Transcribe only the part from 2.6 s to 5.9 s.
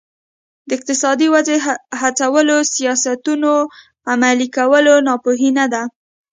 سیاستونه عملي کول ناپوهي نه ده.